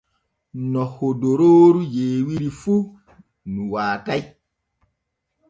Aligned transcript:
No 0.71 0.83
hodorooru 0.95 1.81
yeewiri 1.95 2.49
fu 2.59 2.75
nu 3.51 3.61
waatay. 3.73 4.21